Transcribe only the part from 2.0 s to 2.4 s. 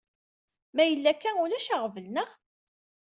neɣ?